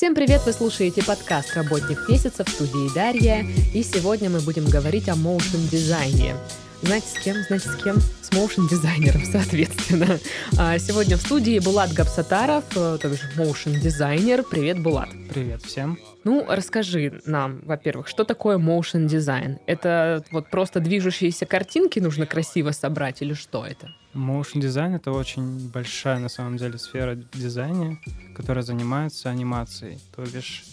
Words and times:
Всем 0.00 0.14
привет! 0.14 0.40
Вы 0.46 0.54
слушаете 0.54 1.04
подкаст 1.04 1.54
«Работник 1.54 2.08
месяца» 2.08 2.42
в 2.42 2.48
студии 2.48 2.94
Дарья. 2.94 3.44
И 3.74 3.82
сегодня 3.82 4.30
мы 4.30 4.40
будем 4.40 4.64
говорить 4.64 5.10
о 5.10 5.14
моушн-дизайне. 5.14 6.36
Знаете, 6.80 7.06
с 7.06 7.22
кем? 7.22 7.36
Знаете, 7.46 7.68
с 7.68 7.76
кем? 7.76 7.96
С 7.98 8.32
моушн-дизайнером, 8.32 9.22
соответственно. 9.30 10.18
А 10.58 10.78
сегодня 10.78 11.18
в 11.18 11.20
студии 11.20 11.58
Булат 11.58 11.92
Габсатаров, 11.92 12.64
э, 12.76 12.96
также 12.98 13.30
моушн-дизайнер. 13.36 14.42
Привет, 14.44 14.82
Булат. 14.82 15.10
Привет 15.34 15.60
всем. 15.60 15.98
Ну, 16.24 16.46
расскажи 16.48 17.20
нам, 17.26 17.60
во-первых, 17.66 18.08
что 18.08 18.24
такое 18.24 18.56
motion 18.56 19.04
дизайн? 19.04 19.58
Это 19.66 20.24
вот 20.30 20.48
просто 20.48 20.80
движущиеся 20.80 21.44
картинки 21.44 21.98
нужно 21.98 22.24
красиво 22.24 22.70
собрать 22.70 23.20
или 23.20 23.34
что 23.34 23.66
это? 23.66 23.90
Motion 24.14 24.60
дизайн 24.60 24.94
это 24.94 25.12
очень 25.12 25.70
большая 25.70 26.18
на 26.18 26.28
самом 26.28 26.56
деле 26.56 26.78
сфера 26.78 27.14
дизайна, 27.14 27.98
которая 28.34 28.64
занимается 28.64 29.30
анимацией. 29.30 30.00
То 30.14 30.22
бишь 30.22 30.64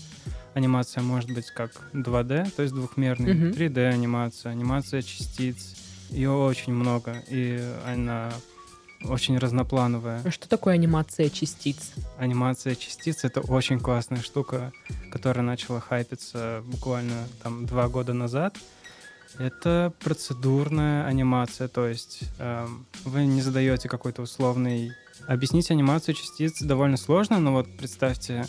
анимация 0.56 1.04
может 1.04 1.32
быть 1.32 1.52
как 1.52 1.72
2D, 1.94 2.52
то 2.56 2.64
есть 2.64 2.74
двухмерный, 2.74 3.34
uh-huh. 3.34 3.56
3D 3.56 3.90
анимация, 3.90 4.52
анимация 4.52 5.04
частиц, 5.04 5.76
ее 6.10 6.32
очень 6.32 6.74
много, 6.74 7.24
и 7.30 7.62
она 7.86 8.32
очень 9.06 9.38
разноплановая. 9.38 10.22
А 10.26 10.32
что 10.32 10.50
такое 10.50 10.74
анимация 10.74 11.30
частиц? 11.30 11.94
Анимация 12.18 12.76
частиц— 12.76 13.20
это 13.24 13.42
очень 13.42 13.80
классная 13.80 14.22
штука, 14.22 14.74
которая 15.12 15.46
начала 15.46 15.80
хайпиться 15.80 16.64
буквально 16.66 17.28
там 17.44 17.66
два 17.66 17.88
года 17.88 18.14
назад. 18.14 18.58
Это 19.38 19.94
процедурная 20.00 21.06
анимация, 21.06 21.68
то 21.68 21.88
есть 21.88 22.22
э, 22.40 22.68
вы 23.06 23.26
не 23.26 23.42
задаете 23.42 23.90
какой-то 23.90 24.22
условный... 24.22 24.92
Объяснить 25.28 25.72
анимацию 25.72 26.16
частиц 26.16 26.62
довольно 26.62 26.96
сложно, 26.96 27.40
но 27.40 27.52
вот 27.52 27.68
представьте, 27.78 28.46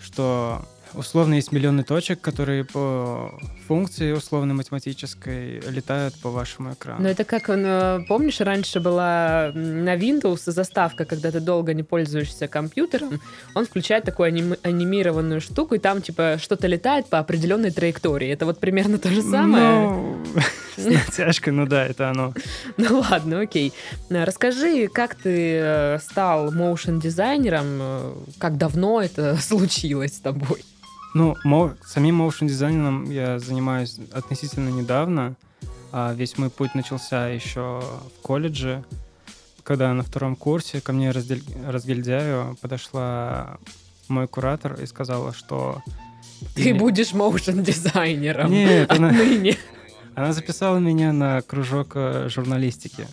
что 0.00 0.64
условно 0.96 1.34
есть 1.34 1.52
миллионы 1.52 1.84
точек, 1.84 2.20
которые 2.20 2.64
по 2.64 3.38
функции 3.66 4.12
условно-математической 4.12 5.60
летают 5.68 6.14
по 6.20 6.30
вашему 6.30 6.74
экрану. 6.74 7.02
Но 7.02 7.08
это 7.08 7.24
как, 7.24 7.48
ну, 7.48 8.04
помнишь, 8.06 8.40
раньше 8.40 8.80
была 8.80 9.50
на 9.54 9.96
Windows 9.96 10.50
заставка, 10.50 11.04
когда 11.04 11.30
ты 11.30 11.40
долго 11.40 11.74
не 11.74 11.82
пользуешься 11.82 12.48
компьютером, 12.48 13.20
он 13.54 13.66
включает 13.66 14.04
такую 14.04 14.28
аним- 14.28 14.58
анимированную 14.62 15.40
штуку, 15.40 15.74
и 15.74 15.78
там 15.78 16.02
типа 16.02 16.36
что-то 16.40 16.66
летает 16.66 17.06
по 17.06 17.18
определенной 17.18 17.70
траектории. 17.70 18.28
Это 18.28 18.46
вот 18.46 18.60
примерно 18.60 18.98
то 18.98 19.08
же 19.08 19.22
самое? 19.22 19.88
Ну, 19.90 20.16
с 20.76 20.84
натяжкой, 20.84 21.52
ну 21.52 21.66
да, 21.66 21.86
это 21.86 22.10
оно. 22.10 22.34
Ну 22.76 23.04
ладно, 23.10 23.40
окей. 23.40 23.72
Расскажи, 24.10 24.88
как 24.88 25.14
ты 25.14 25.58
э, 25.60 25.98
стал 26.00 26.52
моушен-дизайнером, 26.52 27.78
э, 27.80 28.12
как 28.38 28.56
давно 28.56 29.00
это 29.00 29.36
случилось 29.40 30.16
с 30.16 30.20
тобой? 30.20 30.64
Ну, 31.14 31.36
мо- 31.44 31.76
самим 31.86 32.16
моушен 32.16 32.48
дизайном 32.48 33.08
я 33.08 33.38
занимаюсь 33.38 33.98
относительно 34.12 34.68
недавно. 34.68 35.36
А 35.92 36.12
весь 36.12 36.36
мой 36.38 36.50
путь 36.50 36.74
начался 36.74 37.28
еще 37.28 37.80
в 37.80 38.20
колледже, 38.20 38.84
когда 39.62 39.94
на 39.94 40.02
втором 40.02 40.34
курсе 40.34 40.80
ко 40.80 40.92
мне 40.92 41.12
раздель... 41.12 41.44
разгильдяю 41.64 42.56
подошла 42.60 43.58
мой 44.08 44.26
куратор 44.26 44.74
и 44.80 44.86
сказала, 44.86 45.32
что... 45.32 45.82
Ты 46.56 46.72
меня... 46.72 46.80
будешь 46.80 47.12
моушен 47.12 47.62
дизайнером 47.62 48.50
Нет, 48.50 48.90
она... 48.90 49.14
она 50.16 50.32
записала 50.32 50.78
меня 50.78 51.12
на 51.12 51.42
кружок 51.42 51.92
э, 51.94 52.28
журналистики. 52.28 53.06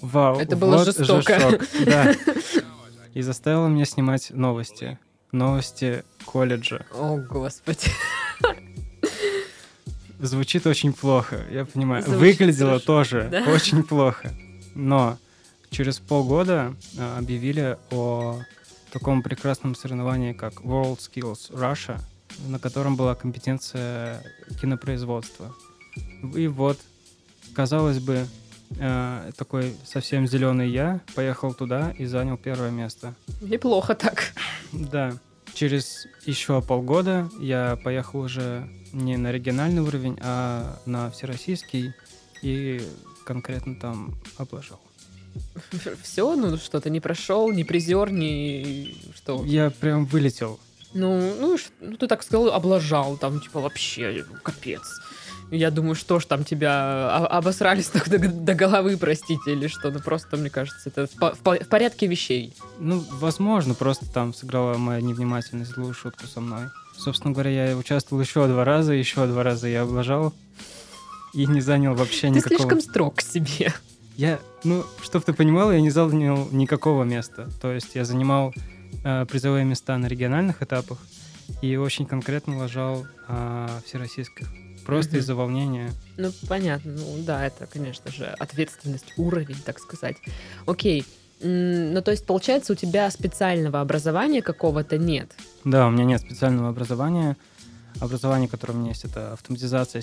Вау, 0.00 0.38
Это 0.38 0.56
было 0.56 0.76
вот 0.76 0.86
жестоко. 0.86 1.40
Же 1.40 1.50
шок, 1.50 1.60
да. 1.84 2.14
И 3.14 3.22
заставила 3.22 3.66
меня 3.66 3.84
снимать 3.84 4.30
новости 4.30 4.96
новости 5.32 6.04
колледжа. 6.24 6.84
О, 6.92 7.16
господи. 7.16 7.88
Звучит 10.20 10.66
очень 10.66 10.92
плохо, 10.92 11.44
я 11.50 11.64
понимаю. 11.64 12.02
Звучит 12.02 12.20
Выглядело 12.20 12.78
страшно. 12.78 12.86
тоже 12.86 13.28
да? 13.30 13.44
очень 13.52 13.84
плохо. 13.84 14.34
Но 14.74 15.16
через 15.70 16.00
полгода 16.00 16.74
а, 16.98 17.18
объявили 17.18 17.78
о 17.90 18.40
таком 18.92 19.22
прекрасном 19.22 19.74
соревновании, 19.76 20.32
как 20.32 20.54
World 20.62 20.98
Skills 20.98 21.52
Russia, 21.52 22.00
на 22.48 22.58
котором 22.58 22.96
была 22.96 23.14
компетенция 23.14 24.22
кинопроизводства. 24.60 25.54
И 26.34 26.48
вот, 26.48 26.78
казалось 27.54 28.00
бы, 28.00 28.26
э, 28.78 29.30
такой 29.36 29.74
совсем 29.84 30.26
зеленый 30.26 30.68
я 30.68 31.00
поехал 31.14 31.54
туда 31.54 31.92
и 31.96 32.06
занял 32.06 32.36
первое 32.36 32.70
место. 32.70 33.14
Неплохо 33.40 33.94
так. 33.94 34.32
Да. 34.72 35.16
Через 35.58 36.06
еще 36.24 36.62
полгода 36.62 37.28
я 37.40 37.74
поехал 37.82 38.20
уже 38.20 38.68
не 38.92 39.16
на 39.16 39.32
региональный 39.32 39.82
уровень, 39.82 40.16
а 40.20 40.78
на 40.86 41.10
всероссийский 41.10 41.94
и 42.42 42.80
конкретно 43.24 43.74
там 43.74 44.14
облажал. 44.36 44.80
Все, 46.04 46.36
ну 46.36 46.56
что-то 46.58 46.90
не 46.90 47.00
прошел, 47.00 47.50
не 47.50 47.64
призер, 47.64 48.12
не 48.12 48.96
что. 49.16 49.44
Я 49.44 49.70
прям 49.70 50.06
вылетел. 50.06 50.60
Ну, 50.94 51.34
ну, 51.40 51.58
ну 51.80 51.96
ты 51.96 52.06
так 52.06 52.22
сказал, 52.22 52.52
облажал, 52.52 53.16
там 53.16 53.40
типа 53.40 53.58
вообще 53.58 54.24
капец. 54.44 54.82
Я 55.50 55.70
думаю, 55.70 55.94
что 55.94 56.20
ж 56.20 56.26
там 56.26 56.44
тебя 56.44 57.26
обосрались 57.26 57.90
до, 58.06 58.18
до 58.18 58.54
головы, 58.54 58.96
простите, 58.96 59.52
или 59.52 59.66
что. 59.66 59.90
Ну, 59.90 60.00
просто, 60.00 60.36
мне 60.36 60.50
кажется, 60.50 60.90
это 60.90 61.06
в, 61.06 61.14
в, 61.16 61.64
в 61.64 61.68
порядке 61.68 62.06
вещей. 62.06 62.54
Ну, 62.78 63.02
возможно, 63.12 63.74
просто 63.74 64.06
там 64.12 64.34
сыграла 64.34 64.76
моя 64.76 65.00
невнимательность 65.00 65.72
злую 65.72 65.94
шутку 65.94 66.26
со 66.26 66.40
мной. 66.40 66.68
Собственно 66.96 67.32
говоря, 67.32 67.70
я 67.70 67.76
участвовал 67.76 68.20
еще 68.20 68.46
два 68.46 68.64
раза, 68.64 68.92
еще 68.92 69.26
два 69.26 69.42
раза 69.42 69.68
я 69.68 69.82
облажал 69.82 70.34
и 71.32 71.46
не 71.46 71.60
занял 71.60 71.94
вообще 71.94 72.30
никакого... 72.30 72.48
Ты 72.48 72.56
слишком 72.56 72.80
строг 72.80 73.16
к 73.16 73.20
себе. 73.22 73.72
Я, 74.16 74.40
ну, 74.64 74.84
чтобы 75.02 75.24
ты 75.24 75.32
понимал, 75.32 75.70
я 75.72 75.80
не 75.80 75.90
занял 75.90 76.48
никакого 76.50 77.04
места. 77.04 77.48
То 77.62 77.72
есть 77.72 77.94
я 77.94 78.04
занимал 78.04 78.52
э, 79.04 79.26
призовые 79.26 79.64
места 79.64 79.96
на 79.96 80.06
региональных 80.06 80.62
этапах 80.62 80.98
и 81.62 81.76
очень 81.76 82.04
конкретно 82.04 82.58
лажал 82.58 83.06
э, 83.28 83.68
всероссийских 83.86 84.48
просто 84.88 85.16
mm-hmm. 85.16 85.20
из-за 85.20 85.34
волнения. 85.34 85.92
Ну, 86.16 86.32
понятно. 86.48 86.92
Ну, 86.92 87.18
да, 87.18 87.46
это, 87.46 87.66
конечно 87.66 88.10
же, 88.10 88.24
ответственность, 88.24 89.12
уровень, 89.18 89.58
так 89.62 89.80
сказать. 89.80 90.16
Окей. 90.64 91.04
Ну, 91.42 92.00
то 92.00 92.10
есть, 92.10 92.24
получается, 92.24 92.72
у 92.72 92.74
тебя 92.74 93.10
специального 93.10 93.82
образования 93.82 94.40
какого-то 94.40 94.96
нет? 94.96 95.30
Да, 95.62 95.88
у 95.88 95.90
меня 95.90 96.04
нет 96.04 96.22
специального 96.22 96.70
образования. 96.70 97.36
Образование, 98.00 98.48
которое 98.48 98.72
у 98.72 98.76
меня 98.76 98.88
есть, 98.88 99.04
это 99.04 99.34
автоматизация 99.34 100.02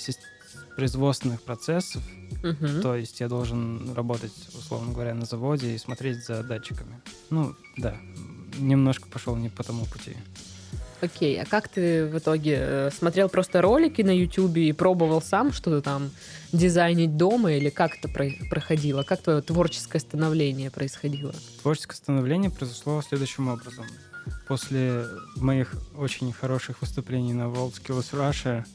производственных 0.78 1.42
процессов. 1.42 2.04
Угу. 2.44 2.82
То 2.84 2.96
есть 2.96 3.20
я 3.22 3.28
должен 3.28 3.92
работать, 3.96 4.34
условно 4.54 4.94
говоря, 4.94 5.16
на 5.16 5.26
заводе 5.26 5.74
и 5.74 5.80
смотреть 5.80 6.24
за 6.24 6.44
датчиками. 6.44 7.02
Ну, 7.32 7.56
да, 7.76 7.98
немножко 8.60 9.10
пошел 9.10 9.36
не 9.36 9.50
по 9.50 9.64
тому 9.64 9.86
пути. 9.86 10.16
Окей, 11.02 11.42
а 11.42 11.46
как 11.46 11.68
ты 11.68 12.06
в 12.06 12.18
итоге 12.18 12.58
э, 12.60 12.90
смотрел 12.98 13.28
просто 13.30 13.62
ролики 13.62 14.02
на 14.02 14.16
YouTube 14.16 14.58
и 14.58 14.72
пробовал 14.72 15.22
сам 15.22 15.52
что-то 15.52 15.82
там 15.82 16.10
дизайнить 16.54 17.18
дома 17.18 17.54
или 17.54 17.70
как 17.70 17.98
это 17.98 18.08
про- 18.08 18.32
проходило? 18.50 19.04
Как 19.04 19.22
твое 19.22 19.42
творческое 19.42 20.00
становление 20.00 20.72
происходило? 20.72 21.34
Творческое 21.62 21.98
становление 21.98 22.50
произошло 22.50 23.02
следующим 23.02 23.50
образом. 23.50 23.86
После 24.48 25.06
моих 25.36 25.74
очень 25.98 26.32
хороших 26.32 26.82
выступлений 26.82 27.34
на 27.34 27.44
World 27.44 27.74
Skills 27.74 28.12
Russia 28.14 28.66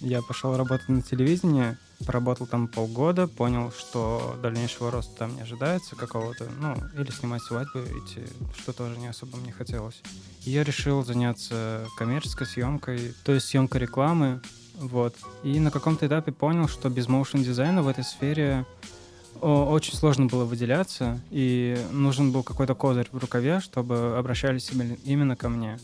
я 0.00 0.22
пошел 0.22 0.56
работать 0.56 0.88
на 0.88 1.02
телевидении, 1.02 1.76
поработал 2.06 2.46
там 2.46 2.68
полгода, 2.68 3.26
понял, 3.26 3.72
что 3.72 4.38
дальнейшего 4.42 4.90
роста 4.90 5.14
там 5.18 5.34
не 5.36 5.42
ожидается 5.42 5.96
какого-то, 5.96 6.48
ну, 6.60 6.76
или 6.98 7.10
снимать 7.10 7.42
свадьбу 7.42 7.80
идти, 7.80 8.22
что 8.58 8.72
тоже 8.72 8.98
не 8.98 9.06
особо 9.06 9.36
мне 9.36 9.52
хотелось. 9.52 10.02
Я 10.42 10.64
решил 10.64 11.04
заняться 11.04 11.86
коммерческой 11.96 12.46
съемкой, 12.46 13.14
то 13.24 13.32
есть 13.32 13.46
съемкой 13.46 13.80
рекламы, 13.80 14.40
вот. 14.74 15.14
И 15.42 15.60
на 15.60 15.70
каком-то 15.70 16.06
этапе 16.06 16.32
понял, 16.32 16.68
что 16.68 16.90
без 16.90 17.08
моушен 17.08 17.42
дизайна 17.42 17.82
в 17.82 17.88
этой 17.88 18.04
сфере 18.04 18.66
очень 19.40 19.94
сложно 19.94 20.26
было 20.26 20.44
выделяться, 20.44 21.20
и 21.30 21.78
нужен 21.92 22.32
был 22.32 22.42
какой-то 22.42 22.74
козырь 22.74 23.08
в 23.12 23.18
рукаве, 23.18 23.60
чтобы 23.60 24.16
обращались 24.16 24.70
именно 25.04 25.36
ко 25.36 25.48
мне. 25.48 25.78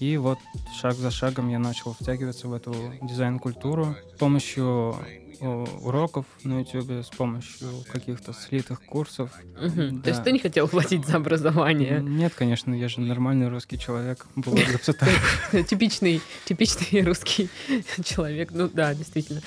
И 0.00 0.16
вот 0.16 0.38
шаг 0.80 0.94
за 0.94 1.10
шагом 1.10 1.48
я 1.50 1.58
начал 1.58 1.92
втягиваться 1.92 2.48
в 2.48 2.54
эту 2.54 2.74
дизайн-культуру 3.02 3.94
с 4.14 4.18
помощью 4.18 4.96
уроков 5.40 6.26
на 6.44 6.60
YouTube, 6.60 7.04
с 7.04 7.08
помощью 7.08 7.68
каких-то 7.90 8.32
слитых 8.32 8.82
курсов. 8.84 9.30
Угу. 9.56 9.90
Да. 9.92 10.02
То 10.02 10.10
есть 10.10 10.22
ты 10.24 10.32
не 10.32 10.38
хотел 10.38 10.68
платить 10.68 11.06
за 11.06 11.16
образование? 11.16 12.00
Нет, 12.02 12.34
конечно, 12.34 12.74
я 12.74 12.88
же 12.88 13.00
нормальный 13.00 13.48
русский 13.48 13.78
человек. 13.78 14.26
Был 14.36 14.56
Типичный, 15.68 16.20
типичный 16.44 17.02
русский 17.02 17.48
человек. 18.04 18.50
Ну 18.52 18.68
да, 18.72 18.94
действительно. 18.94 19.42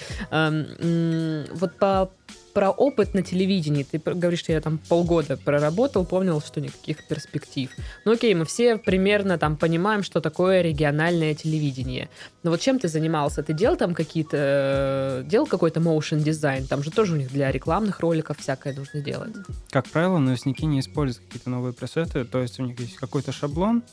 Вот 1.55 1.77
по 1.77 2.11
про 2.53 2.69
опыт 2.69 3.13
на 3.13 3.23
телевидении. 3.23 3.83
Ты 3.83 3.97
говоришь, 3.97 4.39
что 4.39 4.51
я 4.51 4.61
там 4.61 4.77
полгода 4.77 5.37
проработал, 5.37 6.05
понял, 6.05 6.41
что 6.41 6.61
никаких 6.61 7.07
перспектив. 7.07 7.71
Ну 8.05 8.11
окей, 8.13 8.33
мы 8.35 8.45
все 8.45 8.77
примерно 8.77 9.37
там 9.37 9.57
понимаем, 9.57 10.03
что 10.03 10.21
такое 10.21 10.61
региональное 10.61 11.33
телевидение. 11.33 12.09
Но 12.43 12.51
вот 12.51 12.61
чем 12.61 12.77
ты 12.79 12.87
занимался? 12.87 13.41
Ты 13.41 13.53
делал 13.53 13.75
там 13.75 13.93
какие-то... 13.93 14.37
э, 14.39 15.23
Делал 15.25 15.47
какой-то 15.47 15.79
motion 15.79 16.21
дизайн? 16.21 16.67
Там 16.67 16.83
же 16.83 16.91
тоже 16.91 17.13
у 17.13 17.17
них 17.17 17.31
для 17.31 17.51
рекламных 17.51 17.99
роликов 18.01 18.37
всякое 18.37 18.73
нужно 18.75 19.01
делать. 19.01 19.33
Как 19.71 19.87
правило, 19.87 20.19
новостники 20.19 20.65
не 20.65 20.79
используют 20.79 21.25
какие-то 21.27 21.49
новые 21.49 21.73
пресеты, 21.73 22.23
то 22.25 22.39
есть 22.39 22.59
у 22.59 22.63
них 22.63 22.79
есть 22.79 22.97
какой-то 22.97 23.31
шаблон, 23.31 23.83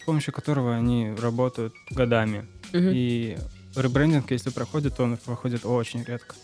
с 0.00 0.04
помощью 0.04 0.32
которого 0.32 0.74
они 0.74 1.12
работают 1.20 1.74
годами. 1.90 2.46
Мгм. 2.72 2.90
И 2.94 3.36
ребрендинг, 3.76 4.30
если 4.30 4.50
проходит, 4.50 4.96
то 4.96 5.02
он 5.04 5.16
проходит 5.18 5.66
очень 5.66 6.02
редко. 6.04 6.34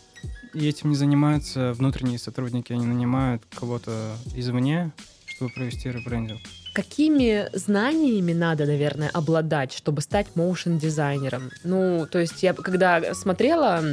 И 0.53 0.67
этим 0.67 0.89
не 0.89 0.95
занимаются 0.95 1.73
внутренние 1.73 2.19
сотрудники, 2.19 2.73
они 2.73 2.85
нанимают 2.85 3.43
кого-то 3.53 4.15
извне, 4.35 4.91
чтобы 5.25 5.51
провести 5.51 5.91
ребрендинг. 5.91 6.41
Какими 6.73 7.49
знаниями 7.53 8.33
надо, 8.33 8.65
наверное, 8.65 9.09
обладать, 9.09 9.73
чтобы 9.73 10.01
стать 10.01 10.27
моушен-дизайнером? 10.35 11.49
Ну, 11.63 12.07
то 12.09 12.19
есть 12.19 12.43
я 12.43 12.53
когда 12.53 13.15
смотрела 13.15 13.83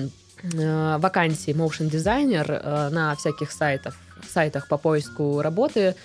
э, 0.42 0.98
вакансии 0.98 1.52
моушен-дизайнер 1.52 2.46
э, 2.50 2.88
на 2.90 3.14
всяких 3.16 3.52
сайтах, 3.52 3.96
сайтах 4.30 4.68
по 4.68 4.76
поиску 4.76 5.40
работы, 5.40 5.96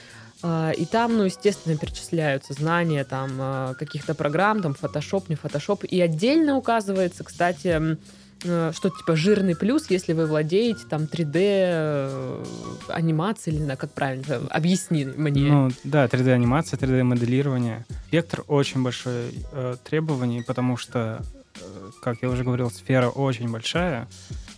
э, 0.41 0.73
и 0.77 0.85
там, 0.85 1.17
ну, 1.17 1.23
естественно, 1.25 1.77
перечисляются 1.77 2.53
знания 2.53 3.03
там 3.03 3.31
э, 3.37 3.73
каких-то 3.77 4.15
программ, 4.15 4.61
там, 4.61 4.71
Photoshop, 4.71 5.25
не 5.27 5.35
Photoshop, 5.35 5.85
и 5.85 5.99
отдельно 5.99 6.55
указывается, 6.55 7.25
кстати, 7.25 7.97
э, 8.43 8.71
что 8.73 8.89
типа 8.89 9.15
жирный 9.15 9.55
плюс, 9.55 9.89
если 9.89 10.13
вы 10.13 10.25
владеете 10.25 10.85
там 10.89 11.03
3D 11.03 11.33
э, 11.35 12.45
анимацией, 12.87 13.55
или 13.55 13.63
знаю, 13.63 13.77
как 13.77 13.91
правильно, 13.91 14.41
объясни 14.49 15.05
мне. 15.05 15.51
Ну, 15.51 15.71
да, 15.83 16.05
3D-анимация, 16.05 16.77
3D-моделирование. 16.79 17.85
Вектор 18.11 18.43
очень 18.47 18.83
большой 18.83 19.33
э, 19.51 19.75
требований, 19.83 20.43
потому 20.43 20.77
что, 20.77 21.23
э, 21.55 21.89
как 22.01 22.21
я 22.21 22.29
уже 22.29 22.43
говорил, 22.43 22.71
сфера 22.71 23.09
очень 23.09 23.49
большая, 23.49 24.07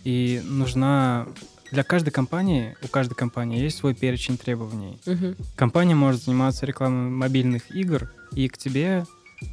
и 0.03 0.41
нужна... 0.43 1.27
Для 1.71 1.83
каждой 1.85 2.09
компании, 2.09 2.75
у 2.83 2.89
каждой 2.89 3.15
компании 3.15 3.61
есть 3.61 3.77
свой 3.77 3.95
перечень 3.95 4.37
требований. 4.37 4.99
Мгм. 5.05 5.37
Компания 5.55 5.95
может 5.95 6.23
заниматься 6.23 6.65
рекламой 6.65 7.09
мобильных 7.09 7.73
игр, 7.73 8.11
и 8.33 8.49
к 8.49 8.57
тебе, 8.57 9.05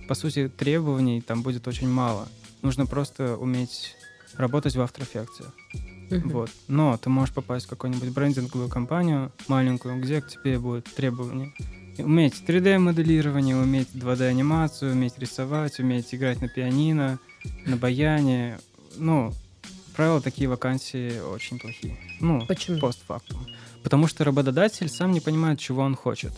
по 0.08 0.16
сути, 0.16 0.48
требований 0.48 1.20
там 1.20 1.42
будет 1.42 1.68
очень 1.68 1.88
мало. 1.88 2.26
Нужно 2.60 2.86
просто 2.86 3.36
уметь 3.36 3.94
работать 4.38 4.74
в 4.74 4.80
After 4.80 5.06
Effects. 5.06 5.46
Мгм. 6.10 6.28
Вот. 6.30 6.50
Но 6.68 6.96
ты 6.96 7.10
можешь 7.10 7.34
попасть 7.34 7.66
в 7.66 7.68
какую-нибудь 7.68 8.08
брендинговую 8.10 8.70
компанию 8.70 9.30
маленькую, 9.46 10.00
где 10.00 10.22
к 10.22 10.28
тебе 10.28 10.58
будут 10.58 10.86
требования. 10.86 11.52
Уметь 11.98 12.42
3D-моделирование, 12.46 13.56
уметь 13.56 13.88
2D-анимацию, 13.92 14.92
уметь 14.92 15.18
рисовать, 15.18 15.80
уметь 15.80 16.14
играть 16.14 16.40
на 16.40 16.48
пианино, 16.48 17.18
на 17.66 17.76
баяне. 17.76 18.58
Ну, 18.96 19.34
правило, 19.96 20.20
такие 20.20 20.48
вакансии 20.48 21.18
очень 21.20 21.58
плохие. 21.58 21.98
Ну, 22.20 22.46
Почему? 22.46 22.78
постфактум. 22.78 23.44
Потому 23.82 24.06
что 24.06 24.24
работодатель 24.24 24.88
сам 24.88 25.10
не 25.10 25.20
понимает, 25.20 25.58
чего 25.58 25.82
он 25.82 25.94
хочет. 25.96 26.32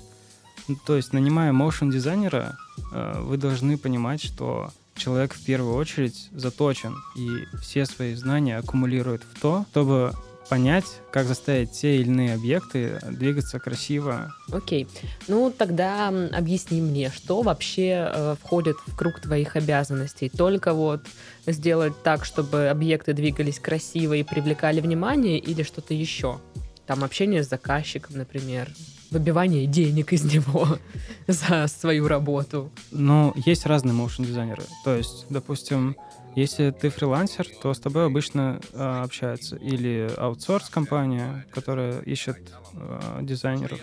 Ну, 0.66 0.76
То 0.86 0.96
есть, 0.96 1.12
нанимая 1.12 1.52
motion 1.52 1.92
дизайнера, 1.92 2.56
э, 2.92 3.20
вы 3.20 3.36
должны 3.36 3.76
понимать, 3.76 4.22
что 4.22 4.72
человек 5.00 5.34
в 5.34 5.44
первую 5.44 5.74
очередь 5.74 6.28
заточен 6.32 6.96
и 7.16 7.46
все 7.60 7.86
свои 7.86 8.14
знания 8.14 8.58
аккумулирует 8.58 9.22
в 9.22 9.40
то, 9.40 9.64
чтобы 9.70 10.12
понять, 10.50 10.84
как 11.12 11.26
заставить 11.26 11.70
те 11.70 11.96
или 11.96 12.08
иные 12.08 12.34
объекты 12.34 12.98
двигаться 13.08 13.60
красиво. 13.60 14.34
Окей. 14.50 14.88
Ну, 15.28 15.52
тогда 15.56 16.08
объясни 16.32 16.80
мне, 16.80 17.10
что 17.10 17.42
вообще 17.42 18.10
э, 18.12 18.34
входит 18.42 18.76
в 18.86 18.96
круг 18.96 19.20
твоих 19.20 19.54
обязанностей? 19.54 20.28
Только 20.28 20.74
вот 20.74 21.02
сделать 21.46 21.94
так, 22.02 22.24
чтобы 22.24 22.68
объекты 22.68 23.12
двигались 23.12 23.60
красиво 23.60 24.14
и 24.14 24.24
привлекали 24.24 24.80
внимание, 24.80 25.38
или 25.38 25.62
что-то 25.62 25.94
еще? 25.94 26.40
Там 26.86 27.04
общение 27.04 27.44
с 27.44 27.48
заказчиком, 27.48 28.18
например, 28.18 28.68
выбивание 29.10 29.66
денег 29.66 30.12
из 30.12 30.24
него 30.24 30.78
за 31.26 31.66
свою 31.66 32.08
работу. 32.08 32.70
Но 32.90 33.32
есть 33.36 33.66
разные 33.66 33.94
motion 33.94 34.24
дизайнеры. 34.24 34.62
То 34.84 34.94
есть, 34.96 35.26
допустим, 35.28 35.96
если 36.36 36.70
ты 36.70 36.90
фрилансер, 36.90 37.46
то 37.60 37.74
с 37.74 37.80
тобой 37.80 38.06
обычно 38.06 38.60
э, 38.72 39.02
общаются 39.02 39.56
или 39.56 40.10
аутсорс-компания, 40.16 41.44
которая 41.50 42.00
ищет 42.02 42.38
э, 42.74 43.18
дизайнеров, 43.22 43.80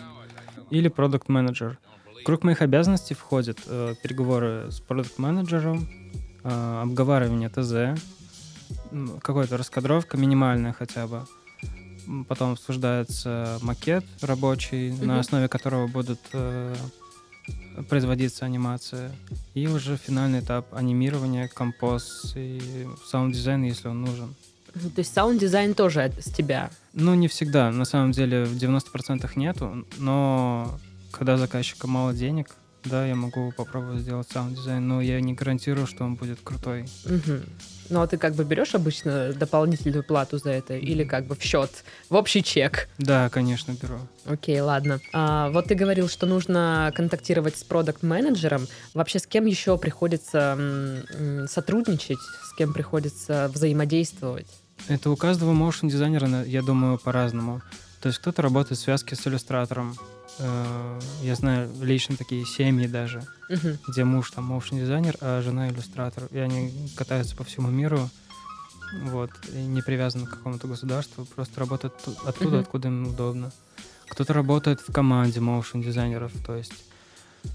или 0.69 0.87
продукт 0.87 1.29
менеджер 1.29 1.77
В 2.21 2.23
круг 2.23 2.43
моих 2.43 2.61
обязанностей 2.61 3.15
входят 3.15 3.59
э, 3.65 3.95
переговоры 4.01 4.71
с 4.71 4.79
продукт 4.79 5.17
менеджером 5.17 5.89
э, 6.43 6.81
обговаривание 6.83 7.49
ТЗ, 7.49 8.01
какая-то 9.21 9.57
раскадровка 9.57 10.17
минимальная 10.17 10.73
хотя 10.73 11.07
бы. 11.07 11.25
Потом 12.27 12.53
обсуждается 12.53 13.57
макет 13.61 14.05
рабочий, 14.21 14.91
Мгм. 14.91 15.07
на 15.07 15.19
основе 15.19 15.47
которого 15.47 15.87
будут 15.87 16.19
э, 16.33 16.75
производиться 17.89 18.45
анимация. 18.45 19.11
И 19.53 19.67
уже 19.67 19.97
финальный 19.97 20.39
этап 20.39 20.73
анимирования, 20.73 21.47
композ 21.47 22.33
и 22.35 22.87
саунд-дизайн, 23.09 23.63
если 23.63 23.87
он 23.89 24.01
нужен. 24.01 24.35
Мгм. 24.75 24.89
То 24.91 24.99
есть 24.99 25.13
саунд-дизайн 25.13 25.73
тоже 25.73 26.11
с 26.19 26.31
тебя. 26.31 26.69
Ну, 26.93 27.13
не 27.15 27.27
всегда. 27.27 27.71
На 27.71 27.85
самом 27.85 28.11
деле 28.11 28.45
в 28.45 28.55
90% 28.57 29.35
нету, 29.35 29.85
но 29.97 30.77
когда 31.11 31.37
заказчика 31.37 31.87
мало 31.87 32.13
денег, 32.13 32.55
да, 32.85 33.05
я 33.05 33.15
могу 33.15 33.51
попробовать 33.51 34.01
сделать 34.01 34.27
саунд-дизайн, 34.31 34.87
но 34.87 35.01
я 35.01 35.19
не 35.21 35.33
гарантирую, 35.33 35.87
что 35.87 36.03
он 36.05 36.15
будет 36.15 36.39
крутой. 36.43 36.85
Мгм. 37.05 37.43
Ну, 37.89 38.01
а 38.01 38.07
ты 38.07 38.17
как 38.17 38.35
бы 38.35 38.43
берешь 38.43 38.75
обычно 38.75 39.31
дополнительную 39.33 40.03
плату 40.03 40.37
за 40.39 40.49
это 40.51 40.75
или 40.75 41.05
как 41.05 41.25
бы 41.25 41.35
в 41.35 41.41
счет, 41.41 41.85
в 42.09 42.15
общий 42.15 42.43
чек? 42.43 42.89
Да, 42.97 43.29
конечно, 43.29 43.71
беру. 43.81 43.97
Окей, 44.25 44.59
ладно. 44.59 44.99
А, 45.13 45.49
вот 45.51 45.67
ты 45.67 45.75
говорил, 45.75 46.09
что 46.09 46.25
нужно 46.25 46.91
контактировать 46.95 47.57
с 47.57 47.63
продукт-менеджером. 47.63 48.67
Вообще, 48.93 49.19
с 49.19 49.25
кем 49.27 49.45
еще 49.45 49.77
приходится 49.77 50.57
м, 50.59 51.47
сотрудничать, 51.47 52.19
с 52.43 52.53
кем 52.57 52.73
приходится 52.73 53.49
взаимодействовать? 53.53 54.47
Это 54.89 55.09
у 55.09 55.15
каждого 55.15 55.53
motion 55.53 55.89
дизайнера, 55.89 56.27
на- 56.27 56.43
я 56.43 56.61
думаю, 56.61 56.97
по-разному. 56.99 57.61
То 58.01 58.07
есть 58.09 58.19
кто-то 58.19 58.41
работает 58.41 58.79
в 58.79 58.83
связке 58.83 59.15
с 59.15 59.25
иллюстратором. 59.25 59.95
Э, 60.39 60.99
Я 61.21 61.35
знаю 61.35 61.69
лично 61.81 62.15
такие 62.15 62.45
семьи 62.45 62.87
даже, 62.87 63.23
Мгм. 63.49 63.77
где 63.87 64.03
муж 64.03 64.31
там 64.31 64.51
motion 64.51 64.79
дизайнер, 64.79 65.15
а 65.21 65.41
жена 65.41 65.69
иллюстратор. 65.69 66.25
И 66.31 66.37
они 66.37 66.73
катаются 66.95 67.35
по 67.35 67.43
всему 67.43 67.69
миру, 67.69 68.09
вот, 69.05 69.31
и 69.53 69.57
не 69.57 69.81
привязаны 69.81 70.25
к 70.25 70.29
какому-то 70.31 70.67
государству, 70.67 71.25
просто 71.25 71.59
работают 71.59 71.97
ту- 72.03 72.15
оттуда, 72.25 72.49
Мгм. 72.51 72.59
откуда 72.59 72.87
им 72.87 73.07
удобно. 73.07 73.51
Кто-то 74.09 74.33
работает 74.33 74.79
в 74.81 74.91
команде 74.91 75.39
motion 75.39 75.83
дизайнеров, 75.83 76.31
то 76.45 76.55
есть 76.55 76.73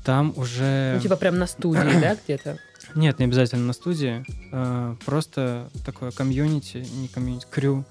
там 0.05 0.33
уже... 0.37 0.95
Ну, 0.97 1.01
типа 1.03 1.17
прям 1.17 1.39
на 1.39 1.47
студии, 1.47 2.01
да, 2.01 2.17
где-то? 2.25 2.59
Нет, 2.95 3.19
не 3.19 3.25
обязательно 3.27 3.65
на 3.67 3.73
студии. 3.73 4.25
э, 4.53 4.97
просто 5.07 5.71
такое 5.87 6.11
комьюнити, 6.11 6.79
не 6.97 7.09
комьюнити, 7.09 7.47
крю 7.51 7.85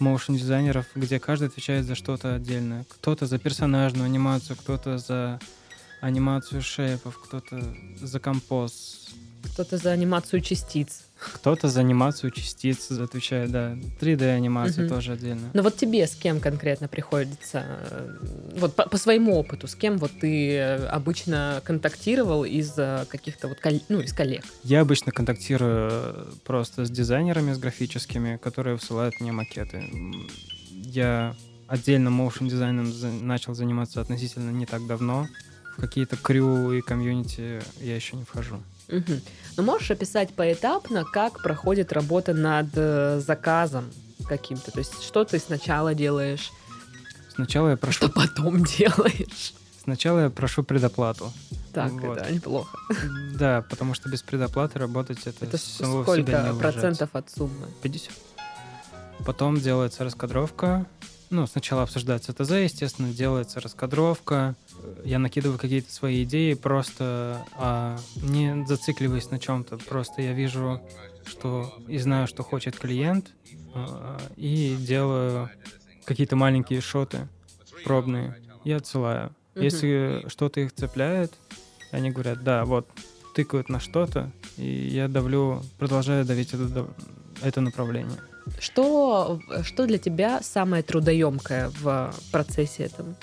моушен 0.00 0.36
дизайнеров, 0.36 0.86
где 0.94 1.18
каждый 1.20 1.48
отвечает 1.48 1.86
за 1.86 1.94
что-то 1.94 2.34
отдельное. 2.34 2.84
Кто-то 2.88 3.26
за 3.26 3.38
персонажную 3.38 4.06
анимацию, 4.06 4.56
кто-то 4.56 4.98
за 4.98 5.40
анимацию 6.00 6.62
шейпов, 6.62 7.18
кто-то 7.18 7.62
за 8.00 8.20
композ, 8.20 9.08
Кто-то 9.54 9.78
за 9.78 9.92
анимацию 9.92 10.40
частиц. 10.40 11.02
кто-то 11.16 11.68
за 11.68 11.80
анимацию 11.80 12.30
частиц 12.32 12.90
отвечает, 12.90 13.50
да. 13.50 13.76
3D-анимация 14.00 14.84
Мгм. 14.84 14.94
тоже 14.94 15.12
отдельно. 15.12 15.48
Но 15.54 15.62
вот 15.62 15.76
тебе 15.76 16.06
с 16.06 16.14
кем 16.16 16.40
конкретно 16.40 16.88
приходится, 16.88 17.64
э, 17.90 18.16
вот 18.56 18.74
по, 18.74 18.88
по 18.88 18.96
своему 18.98 19.36
опыту, 19.38 19.66
с 19.68 19.74
кем 19.74 19.96
вот 19.98 20.10
ты 20.20 20.50
э, 20.56 20.86
обычно 20.88 21.62
контактировал 21.64 22.44
из 22.44 22.74
э, 22.76 23.06
каких-то 23.08 23.48
вот, 23.48 23.58
ну, 23.88 24.00
из 24.00 24.12
коллег? 24.12 24.44
Я 24.64 24.80
обычно 24.80 25.12
контактирую 25.12 26.26
просто 26.44 26.84
с 26.84 26.90
дизайнерами, 26.90 27.52
с 27.54 27.58
графическими, 27.58 28.36
которые 28.42 28.74
высылают 28.74 29.18
мне 29.20 29.32
макеты. 29.32 29.84
Я 30.72 31.34
отдельно 31.68 32.10
моушен 32.10 32.48
дизайном 32.48 32.92
за- 32.92 33.08
начал 33.08 33.54
заниматься 33.54 34.00
относительно 34.00 34.50
не 34.50 34.66
так 34.66 34.86
давно. 34.86 35.26
В 35.76 35.80
какие-то 35.80 36.16
крю 36.16 36.72
и 36.72 36.80
комьюнити 36.82 37.62
я 37.80 37.96
еще 37.96 38.16
не 38.16 38.24
вхожу. 38.24 38.56
Мгм. 38.88 39.20
Ну, 39.56 39.62
можешь 39.62 39.90
описать 39.90 40.34
поэтапно, 40.34 41.04
как 41.04 41.42
проходит 41.42 41.92
работа 41.92 42.34
над 42.34 42.68
э, 42.74 43.20
заказом 43.24 43.90
каким-то? 44.28 44.70
То 44.72 44.78
есть, 44.80 45.02
что 45.02 45.24
ты 45.24 45.38
сначала 45.38 45.94
делаешь, 45.94 46.50
Сначала 47.34 47.70
я 47.70 47.76
прошу, 47.76 47.92
что 48.06 48.08
потом 48.10 48.62
делаешь? 48.64 49.54
сначала 49.82 50.20
я 50.20 50.30
прошу 50.30 50.62
предоплату. 50.62 51.32
Так, 51.72 51.90
Вот. 51.92 52.18
это 52.18 52.32
неплохо. 52.32 52.78
Да, 53.34 53.62
потому 53.68 53.94
что 53.94 54.08
без 54.08 54.22
предоплаты 54.22 54.78
работать 54.78 55.18
это, 55.26 55.44
Это 55.44 55.58
сколько 55.58 56.22
процентов 56.60 57.10
от 57.14 57.28
суммы? 57.30 57.66
50. 57.82 58.12
Потом 59.26 59.58
делается 59.60 60.04
раскадровка, 60.04 60.86
ну, 61.30 61.46
сначала 61.46 61.82
обсуждается 61.82 62.32
ТЗ, 62.32 62.50
естественно, 62.50 63.12
делается 63.12 63.60
раскадровка, 63.60 64.54
я 65.04 65.18
накидываю 65.18 65.58
какие-то 65.58 65.92
свои 65.92 66.24
идеи, 66.24 66.54
просто 66.54 67.44
а, 67.56 67.98
не 68.16 68.64
зацикливаясь 68.66 69.30
на 69.30 69.38
чем-то, 69.38 69.78
просто 69.78 70.22
я 70.22 70.32
вижу, 70.32 70.80
что 71.26 71.74
и 71.88 71.98
знаю, 71.98 72.26
что 72.26 72.42
хочет 72.42 72.78
клиент, 72.78 73.32
а, 73.74 74.18
и 74.36 74.76
делаю 74.78 75.50
какие-то 76.04 76.36
маленькие 76.36 76.80
шоты 76.80 77.28
пробные 77.84 78.36
и 78.64 78.72
отсылаю. 78.72 79.34
Угу. 79.54 79.64
Если 79.64 80.24
что-то 80.28 80.60
их 80.60 80.72
цепляет, 80.72 81.32
они 81.90 82.10
говорят, 82.10 82.42
да, 82.42 82.64
вот, 82.64 82.88
тыкают 83.34 83.68
на 83.68 83.80
что-то, 83.80 84.30
и 84.56 84.66
я 84.66 85.08
давлю, 85.08 85.62
продолжаю 85.78 86.24
давить 86.24 86.54
это, 86.54 86.88
это 87.42 87.60
направление. 87.60 88.18
Что, 88.58 89.40
что 89.62 89.86
для 89.86 89.98
тебя 89.98 90.42
самое 90.42 90.82
трудоемкое 90.82 91.70
в 91.70 92.14
процессе 92.30 92.84
этом? 92.84 93.16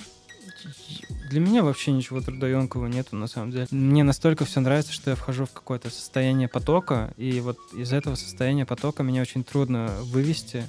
Для 1.30 1.40
меня 1.40 1.62
вообще 1.62 1.92
ничего 1.92 2.20
трудоемкого 2.20 2.86
нету, 2.88 3.16
на 3.16 3.26
самом 3.26 3.52
деле. 3.52 3.66
Мне 3.70 4.04
настолько 4.04 4.44
все 4.44 4.60
нравится, 4.60 4.92
что 4.92 5.10
я 5.10 5.16
вхожу 5.16 5.46
в 5.46 5.52
какое-то 5.52 5.88
состояние 5.88 6.46
потока, 6.46 7.14
и 7.16 7.40
вот 7.40 7.56
из 7.72 7.92
этого 7.94 8.16
состояния 8.16 8.66
потока 8.66 9.02
меня 9.02 9.22
очень 9.22 9.42
трудно 9.42 9.90
вывести. 10.02 10.66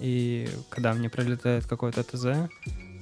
И 0.00 0.48
когда 0.70 0.94
мне 0.94 1.10
прилетает 1.10 1.66
какое-то 1.66 2.02
ТЗ 2.04 2.24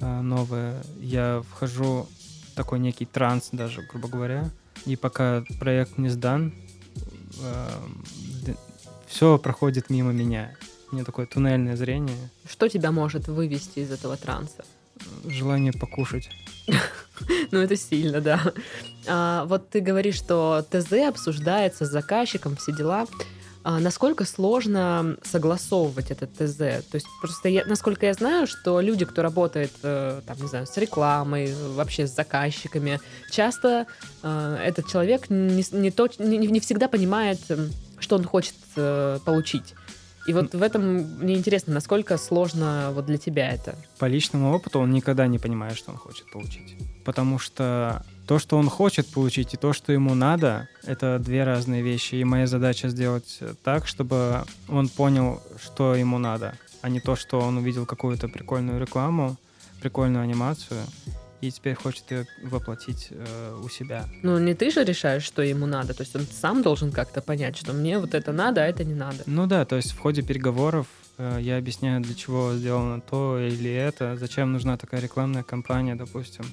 э, 0.01 0.21
новое, 0.21 0.83
я 0.99 1.45
вхожу 1.49 2.09
в 2.51 2.57
такой 2.57 2.81
некий 2.81 3.05
транс 3.07 3.51
даже, 3.53 3.83
грубо 3.83 4.09
говоря. 4.09 4.51
И 4.85 4.97
пока 4.97 5.45
проект 5.61 5.99
не 5.99 6.09
сдан, 6.09 6.53
э, 7.41 7.69
все 9.07 9.39
проходит 9.39 9.91
мимо 9.91 10.11
меня. 10.11 10.57
У 10.91 10.95
меня 10.95 11.05
такое 11.05 11.27
туннельное 11.27 11.77
зрение. 11.77 12.31
Что 12.49 12.69
тебя 12.69 12.93
может 12.93 13.29
вывести 13.29 13.81
из 13.81 13.91
этого 13.91 14.17
транса? 14.17 14.65
Желание 15.27 15.73
покушать. 15.73 16.31
Ну, 17.51 17.61
это 17.61 17.77
сильно, 17.77 18.21
да. 18.21 18.43
А, 19.07 19.47
вот 19.47 19.71
ты 19.71 19.81
говоришь, 19.81 20.17
что 20.17 20.63
ТЗ 20.71 20.93
обсуждается 21.09 21.87
с 21.87 21.91
заказчиком, 21.91 22.57
все 22.57 22.73
дела. 22.73 23.07
А 23.69 23.81
насколько 23.81 24.25
сложно 24.25 25.17
согласовывать 25.25 26.11
этот 26.11 26.33
ТЗ? 26.35 26.57
То 26.57 26.95
есть 26.95 27.07
просто 27.21 27.49
я, 27.49 27.65
насколько 27.65 28.07
я 28.07 28.15
знаю, 28.15 28.47
что 28.47 28.81
люди, 28.81 29.05
кто 29.05 29.23
работает, 29.23 29.73
э, 29.83 30.21
там, 30.27 30.37
не 30.41 30.47
знаю, 30.47 30.67
с 30.67 30.77
рекламой, 30.77 31.53
вообще 31.75 32.07
с 32.07 32.15
заказчиками, 32.15 33.01
часто 33.31 33.87
э, 34.23 34.59
этот 34.65 34.87
человек 34.87 35.31
не, 35.31 35.65
не, 35.73 35.91
то, 35.91 36.09
не, 36.19 36.39
не 36.39 36.61
всегда 36.61 36.87
понимает, 36.87 37.41
что 37.99 38.17
он 38.17 38.25
хочет 38.25 38.55
э, 38.77 39.19
получить. 39.25 39.75
И 40.27 40.33
вот 40.33 40.55
в 40.55 40.63
этом 40.63 40.83
мне 41.21 41.37
интересно, 41.37 41.75
насколько 41.75 42.19
сложно 42.19 42.91
вот 42.93 43.07
для 43.07 43.17
тебя 43.17 43.53
это? 43.53 43.77
По 43.99 44.07
личному 44.07 44.53
опыту 44.53 44.81
он 44.81 44.91
никогда 44.91 45.27
не 45.27 45.39
понимает, 45.39 45.77
что 45.77 45.93
он 45.93 45.99
хочет 45.99 46.31
получить. 46.31 46.77
Потому 47.05 47.39
что 47.39 48.05
то, 48.27 48.41
что 48.41 48.59
он 48.59 48.69
хочет 48.69 49.07
получить, 49.07 49.55
и 49.55 49.57
то, 49.57 49.73
что 49.73 49.93
ему 49.93 50.15
надо, 50.15 50.69
это 50.85 51.21
две 51.21 51.45
разные 51.45 51.83
вещи. 51.83 52.17
И 52.17 52.25
моя 52.25 52.47
задача 52.49 52.89
сделать 52.89 53.39
так, 53.63 53.87
чтобы 53.87 54.45
он 54.69 54.89
понял, 54.89 55.41
что 55.63 55.95
ему 55.95 56.19
надо, 56.19 56.55
а 56.83 56.89
не 56.89 57.01
то, 57.01 57.15
что 57.15 57.41
он 57.41 57.59
увидел 57.59 57.87
какую-то 57.87 58.29
прикольную 58.29 58.81
рекламу, 58.81 59.37
прикольную 59.81 60.25
анимацию, 60.25 60.81
и 61.41 61.51
теперь 61.51 61.75
хочет 61.75 62.11
ее 62.11 62.27
воплотить 62.43 63.09
э, 63.11 63.61
у 63.63 63.69
себя. 63.69 64.09
Ну, 64.23 64.39
не 64.39 64.55
ты 64.55 64.71
же 64.71 64.85
решаешь, 64.85 65.23
что 65.23 65.43
ему 65.43 65.67
надо, 65.67 65.95
то 65.95 66.03
есть 66.03 66.17
он 66.17 66.27
сам 66.27 66.63
должен 66.63 66.93
как-то 66.93 67.21
понять, 67.21 67.57
что 67.57 67.73
мне 67.73 67.99
вот 67.99 68.15
это 68.15 68.33
надо, 68.33 68.63
а 68.63 68.67
это 68.67 68.85
не 68.85 68.95
надо. 68.95 69.23
Ну 69.27 69.47
да, 69.47 69.65
то 69.65 69.77
есть 69.77 69.93
в 69.93 69.99
ходе 69.99 70.23
переговоров 70.23 70.87
э, 71.19 71.39
я 71.41 71.59
объясняю, 71.59 72.01
для 72.01 72.15
чего 72.15 72.55
сделано 72.55 73.01
то 73.01 73.39
или 73.39 73.71
это, 73.71 74.17
зачем 74.17 74.53
нужна 74.53 74.77
такая 74.77 75.01
рекламная 75.01 75.43
кампания, 75.43 75.95
допустим, 75.95 76.45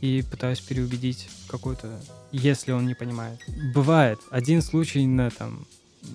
и 0.00 0.22
пытаюсь 0.30 0.60
переубедить 0.60 1.28
какую-то, 1.48 2.00
если 2.30 2.72
он 2.72 2.86
не 2.86 2.94
понимает. 2.94 3.40
Бывает 3.74 4.20
один 4.30 4.62
случай 4.62 5.06
на 5.06 5.30
там, 5.30 5.66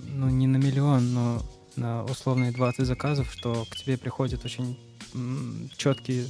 ну 0.08 0.30
не 0.30 0.48
на 0.48 0.58
миллион, 0.58 1.14
но 1.14 1.42
на 1.76 2.04
условные 2.06 2.52
20 2.52 2.86
заказов, 2.86 3.32
что 3.32 3.66
к 3.70 3.76
тебе 3.76 3.98
приходят 3.98 4.46
очень 4.46 4.78
четкие 5.78 6.26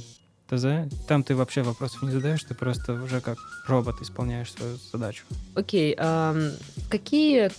ТЗ. 0.48 0.66
Там 1.06 1.22
ты 1.22 1.34
вообще 1.34 1.62
вопросов 1.62 2.02
не 2.02 2.10
задаешь, 2.10 2.42
ты 2.44 2.54
просто 2.54 2.92
уже 2.92 3.20
как 3.20 3.38
робот 3.66 4.00
исполняешь 4.02 4.52
свою 4.52 4.76
задачу. 4.92 5.24
Окей. 5.54 5.94
Okay, 5.94 6.52
какие, 6.90 7.50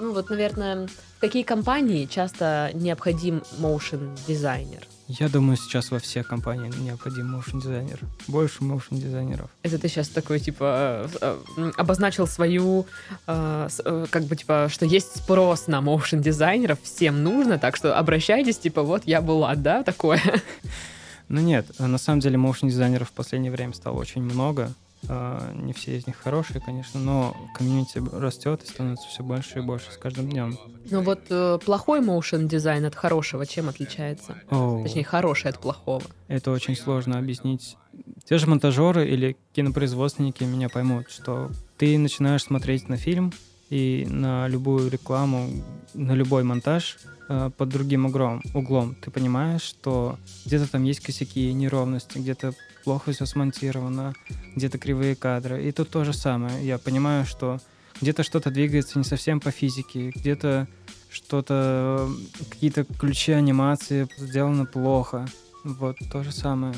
ну 0.00 0.12
вот, 0.12 0.30
наверное, 0.30 0.88
какие 1.20 1.42
компании 1.42 2.06
часто 2.06 2.70
необходим 2.74 3.42
motion 3.58 4.18
дизайнер? 4.26 4.86
Я 5.08 5.28
думаю, 5.28 5.56
сейчас 5.56 5.92
во 5.92 6.00
всех 6.00 6.26
компаниях 6.26 6.76
необходим 6.78 7.36
motion 7.36 7.62
дизайнер. 7.62 8.00
Больше 8.26 8.64
motion 8.64 8.98
дизайнеров. 8.98 9.48
Это 9.62 9.78
ты 9.78 9.88
сейчас 9.88 10.08
такой, 10.08 10.40
типа, 10.40 11.08
э, 11.20 11.72
обозначил 11.76 12.26
свою, 12.26 12.86
э, 13.28 13.68
как 14.10 14.24
бы, 14.24 14.34
типа, 14.34 14.66
что 14.68 14.84
есть 14.84 15.16
спрос 15.16 15.68
на 15.68 15.80
motion 15.80 16.20
дизайнеров, 16.20 16.80
всем 16.82 17.22
нужно, 17.22 17.58
так 17.58 17.76
что 17.76 17.96
обращайтесь, 17.96 18.58
типа, 18.58 18.82
вот 18.82 19.02
я 19.06 19.20
была, 19.20 19.54
да, 19.54 19.84
такое? 19.84 20.20
Ну 21.28 21.40
нет, 21.40 21.66
на 21.78 21.98
самом 21.98 22.20
деле 22.20 22.38
моушн 22.38 22.68
дизайнеров 22.68 23.10
в 23.10 23.12
последнее 23.12 23.50
время 23.50 23.72
стало 23.72 23.98
очень 23.98 24.22
много. 24.22 24.72
А, 25.08 25.52
не 25.54 25.72
все 25.72 25.96
из 25.96 26.06
них 26.06 26.16
хорошие, 26.16 26.60
конечно, 26.60 26.98
но 26.98 27.36
комьюнити 27.54 28.02
растет 28.12 28.62
и 28.64 28.66
становится 28.66 29.08
все 29.08 29.22
больше 29.22 29.58
и 29.58 29.62
больше 29.62 29.92
с 29.92 29.96
каждым 29.96 30.28
днем. 30.30 30.58
Ну 30.90 31.02
вот 31.02 31.20
э, 31.30 31.58
плохой 31.64 32.00
моушен 32.00 32.48
дизайн 32.48 32.84
от 32.84 32.94
хорошего 32.94 33.46
чем 33.46 33.68
отличается? 33.68 34.36
Oh. 34.50 34.82
Точнее, 34.82 35.04
хороший 35.04 35.50
от 35.50 35.60
плохого. 35.60 36.02
Это 36.28 36.50
очень 36.50 36.76
сложно 36.76 37.18
объяснить. 37.18 37.76
Те 38.28 38.38
же 38.38 38.46
монтажеры 38.46 39.06
или 39.08 39.36
кинопроизводственники 39.52 40.44
меня 40.44 40.68
поймут, 40.68 41.10
что 41.10 41.50
ты 41.76 41.98
начинаешь 41.98 42.42
смотреть 42.42 42.88
на 42.88 42.96
фильм 42.96 43.32
и 43.70 44.06
на 44.08 44.48
любую 44.48 44.90
рекламу, 44.90 45.48
на 45.94 46.12
любой 46.12 46.42
монтаж— 46.42 46.98
э, 47.28 47.50
под 47.56 47.68
другим 47.68 48.06
углом, 48.06 48.42
углом. 48.54 48.94
Ты 48.94 49.10
понимаешь, 49.10 49.62
что 49.62 50.18
где-то 50.44 50.70
там 50.70 50.84
есть 50.84 51.00
косяки, 51.00 51.52
неровности, 51.52 52.18
где-то 52.18 52.52
плохо 52.84 53.12
все 53.12 53.26
смонтировано, 53.26 54.14
где-то 54.54 54.78
кривые 54.78 55.16
кадры. 55.16 55.64
И 55.64 55.72
тут 55.72 55.90
то 55.90 56.04
же 56.04 56.12
самое. 56.12 56.64
Я 56.66 56.78
понимаю, 56.78 57.26
что 57.26 57.58
где-то 58.00 58.22
что-то 58.22 58.50
двигается 58.50 58.98
не 58.98 59.04
совсем 59.04 59.40
по 59.40 59.50
физике, 59.50 60.10
где-то 60.10 60.68
что-то, 61.10 62.08
какие-то 62.50 62.84
ключи 62.84 63.32
анимации 63.32 64.06
сделаны 64.18 64.66
плохо. 64.66 65.26
Вот 65.64 65.96
то 66.12 66.22
же 66.22 66.32
самое. 66.32 66.74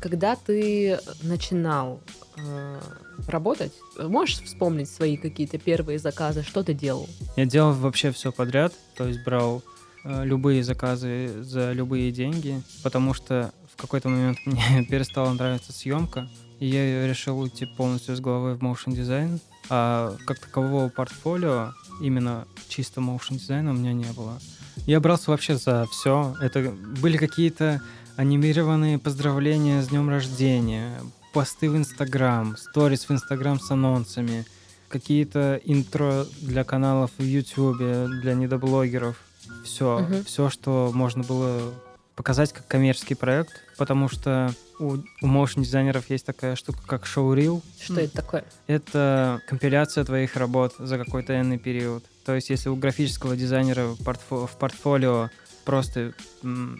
Когда 0.00 0.36
ты 0.36 0.98
начинал 1.22 2.00
э, 2.36 2.80
работать, 3.26 3.72
можешь 3.98 4.40
вспомнить 4.42 4.88
свои 4.88 5.16
какие-то 5.16 5.58
первые 5.58 5.98
заказы? 5.98 6.42
Что 6.42 6.62
ты 6.62 6.72
делал? 6.72 7.08
Я 7.36 7.46
делал 7.46 7.72
вообще 7.72 8.12
все 8.12 8.30
подряд, 8.30 8.72
то 8.96 9.08
есть 9.08 9.24
брал 9.24 9.62
э, 10.04 10.24
любые 10.24 10.62
заказы 10.62 11.42
за 11.42 11.72
любые 11.72 12.12
деньги, 12.12 12.62
потому 12.82 13.12
что 13.12 13.52
в 13.72 13.80
какой-то 13.80 14.08
момент 14.08 14.38
мне 14.46 14.84
перестала 14.84 15.32
нравиться 15.32 15.72
съемка, 15.72 16.28
и 16.60 16.66
я 16.66 17.06
решил 17.06 17.40
уйти 17.40 17.66
полностью 17.66 18.16
с 18.16 18.20
головы 18.20 18.54
в 18.54 18.62
motion 18.62 18.94
дизайн, 18.94 19.40
а 19.68 20.16
как 20.26 20.38
такового 20.38 20.88
портфолио 20.88 21.72
именно 22.00 22.46
чисто 22.68 23.00
motion 23.00 23.34
дизайна 23.34 23.72
у 23.72 23.74
меня 23.74 23.92
не 23.92 24.10
было. 24.12 24.38
Я 24.86 25.00
брался 25.00 25.30
вообще 25.30 25.56
за 25.56 25.86
все. 25.90 26.34
Это 26.40 26.74
были 27.02 27.16
какие-то 27.16 27.82
анимированные 28.18 28.98
поздравления 28.98 29.80
с 29.80 29.88
днем 29.88 30.10
рождения, 30.10 30.92
посты 31.32 31.70
в 31.70 31.76
Инстаграм, 31.76 32.56
сторис 32.56 33.08
в 33.08 33.12
Инстаграм 33.12 33.60
с 33.60 33.70
анонсами, 33.70 34.44
какие-то 34.88 35.60
интро 35.64 36.26
для 36.40 36.64
каналов 36.64 37.12
в 37.16 37.22
Ютубе, 37.22 38.08
для 38.20 38.34
недоблогеров. 38.34 39.16
Все, 39.64 40.00
угу. 40.00 40.24
все, 40.26 40.50
что 40.50 40.90
можно 40.92 41.22
было 41.22 41.72
показать 42.16 42.52
как 42.52 42.66
коммерческий 42.66 43.14
проект, 43.14 43.52
потому 43.76 44.08
что 44.08 44.52
у, 44.80 44.94
у 44.94 45.26
motion 45.26 45.62
дизайнеров 45.62 46.10
есть 46.10 46.26
такая 46.26 46.56
штука, 46.56 46.80
как 46.88 47.06
шоурил. 47.06 47.62
Что 47.80 48.00
это 48.00 48.16
такое? 48.16 48.44
Это 48.66 49.40
компиляция 49.46 50.02
твоих 50.02 50.34
работ 50.34 50.74
за 50.80 50.98
какой-то 50.98 51.40
энный 51.40 51.58
период. 51.58 52.04
То 52.24 52.34
есть, 52.34 52.50
если 52.50 52.68
у 52.68 52.74
графического 52.74 53.36
дизайнера 53.36 53.94
в 53.94 54.56
портфолио 54.58 55.30
просто 55.68 56.14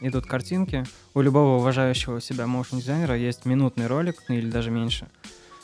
идут 0.01 0.25
картинки. 0.25 0.83
У 1.13 1.21
любого 1.21 1.59
уважающего 1.59 2.23
себя 2.23 2.47
моушн 2.47 2.79
дизайнера 2.79 3.19
есть 3.19 3.45
минутный 3.45 3.87
ролик, 3.87 4.17
ну 4.29 4.35
или 4.35 4.51
даже 4.51 4.71
меньше, 4.71 5.09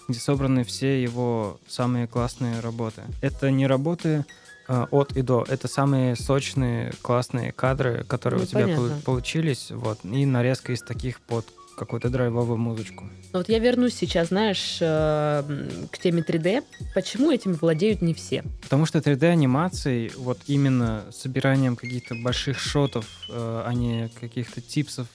где 0.09 0.19
собраны 0.19 0.63
все 0.63 1.03
его 1.03 1.59
самые 1.67 2.07
классные 2.07 2.61
работы. 2.61 3.01
Это 3.23 3.51
не 3.51 3.67
работы 3.67 4.27
э, 4.69 4.87
от 4.91 5.17
и 5.17 5.23
до, 5.23 5.43
это 5.49 5.69
самые 5.69 6.17
сочные, 6.17 6.93
классные 7.01 7.53
кадры, 7.53 8.05
которые 8.05 8.41
ну, 8.41 8.45
у 8.45 8.47
тебя 8.47 8.65
понятно. 8.65 9.01
получились, 9.07 9.71
вот, 9.71 10.01
и 10.05 10.27
нарезка 10.27 10.75
из 10.75 10.83
таких 10.83 11.19
под 11.23 11.47
какую-то 11.77 12.09
драйвовую 12.09 12.59
музычку. 12.59 13.05
Ну 13.33 13.39
вот 13.39 13.49
я 13.49 13.59
вернусь 13.59 13.95
сейчас, 13.95 14.29
знаешь, 14.29 14.79
э, 14.81 15.43
к 15.91 15.99
теме 15.99 16.23
3D. 16.23 16.63
Почему 16.95 17.31
этим 17.31 17.55
владеют 17.55 18.03
не 18.03 18.15
все? 18.15 18.45
Потому 18.63 18.87
что 18.87 18.99
3D-анимацией, 18.99 20.13
вот 20.17 20.39
именно 20.47 21.05
собиранием 21.11 21.77
каких-то 21.77 22.15
больших 22.15 22.59
шотов, 22.59 23.07
э, 23.29 23.63
а 23.67 23.73
не 23.75 24.11
каких-то 24.21 24.61
типсов 24.61 25.07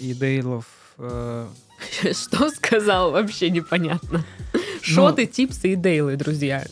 и 0.00 0.14
Дейлов. 0.14 0.66
э, 0.98 1.46
Что 2.12 2.50
сказал, 2.50 3.10
вообще 3.12 3.50
непонятно. 3.50 4.24
Шоты, 4.82 5.26
типсы 5.26 5.72
и 5.72 5.76
дейлы, 5.76 6.16
друзья. 6.16 6.64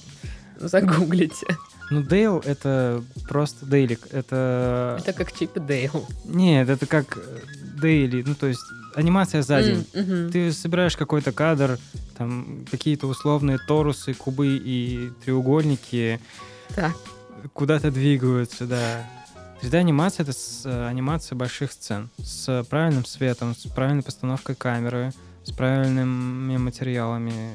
Загуглите. 0.59 1.47
Ну, 1.91 2.03
Дейл— 2.03 2.39
это 2.45 3.03
просто 3.29 3.67
Дейлик. 3.67 4.07
Это... 4.11 4.99
Это 5.01 5.13
как 5.13 5.37
Чип 5.37 5.57
и 5.57 5.61
Дейл. 5.61 6.07
Нет, 6.25 6.69
это 6.69 6.87
как 6.87 7.19
э, 7.19 7.41
Дейли. 7.81 8.23
Ну, 8.27 8.35
то 8.35 8.47
есть 8.47 8.63
анимация 8.95 9.43
за 9.43 9.63
день. 9.63 9.87
М, 9.95 10.03
мгм. 10.03 10.33
Ты 10.33 10.53
собираешь 10.53 10.97
какой-то 10.97 11.33
кадр, 11.33 11.79
там 12.17 12.65
какие-то 12.71 13.07
условные 13.07 13.59
торусы, 13.59 14.15
кубы 14.15 14.57
и 14.57 15.11
треугольники 15.25 16.21
Так. 16.75 16.93
куда-то 17.53 17.91
двигаются, 17.91 18.67
да. 18.67 19.07
3D-анимация— 19.61 20.23
это 20.25 20.33
с- 20.33 20.63
э, 20.67 20.87
анимация 20.87 21.37
больших 21.37 21.73
сцен 21.73 22.11
с 22.19 22.65
правильным 22.69 23.05
светом, 23.05 23.55
с 23.55 23.67
правильной 23.67 24.03
постановкой 24.03 24.55
камеры, 24.57 25.13
с 25.45 25.53
правильными 25.53 26.57
материалами. 26.59 27.55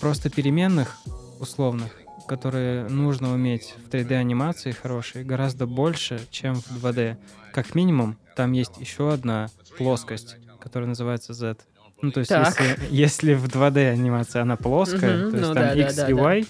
Просто 0.00 0.30
переменных 0.30 0.96
условных, 1.40 1.92
которые 2.26 2.88
нужно 2.88 3.32
уметь 3.34 3.74
в 3.84 3.90
3D-анимации 3.90 4.72
хорошей, 4.72 5.24
гораздо 5.24 5.66
больше, 5.66 6.20
чем 6.30 6.54
в 6.54 6.70
2D. 6.82 7.16
Как 7.52 7.74
минимум, 7.74 8.16
там 8.36 8.52
есть 8.52 8.78
еще 8.78 9.12
одна 9.12 9.48
плоскость, 9.76 10.36
которая 10.60 10.88
называется 10.88 11.32
Z. 11.32 11.56
Ну, 12.02 12.12
то 12.12 12.20
есть, 12.20 12.30
Так. 12.30 12.48
если, 12.60 12.86
если 12.90 13.34
в 13.34 13.46
2D 13.46 13.90
анимация 13.90 14.42
она 14.42 14.56
плоская, 14.56 15.00
то 15.00 15.36
есть 15.36 15.48
ну 15.48 15.54
там 15.54 15.54
да, 15.54 15.74
X 15.74 15.94
да, 15.96 16.08
и 16.08 16.14
да. 16.14 16.20
Y, 16.20 16.46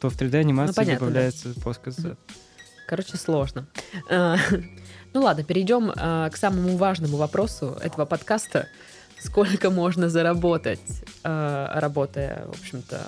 то 0.00 0.10
в 0.10 0.16
3D-анимации 0.20 0.68
Ну, 0.68 0.74
понятно, 0.74 1.06
да. 1.06 1.06
добавляется 1.06 1.54
плоскость 1.60 1.98
Z. 2.00 2.16
Короче, 2.86 3.16
сложно. 3.16 3.66
А, 4.10 4.36
Ну 5.14 5.22
ладно, 5.22 5.44
перейдем 5.44 5.92
а, 5.94 6.28
к 6.28 6.36
самому 6.36 6.76
важному 6.76 7.16
вопросу 7.16 7.78
этого 7.80 8.04
подкаста. 8.04 8.66
Сколько 9.20 9.70
можно 9.70 10.08
заработать, 10.08 10.80
а, 11.22 11.70
работая, 11.80 12.44
в 12.46 12.60
общем-то, 12.60 13.00